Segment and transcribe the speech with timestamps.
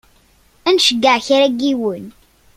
[0.69, 2.05] Ad nceyyeɛ kra n yiwen.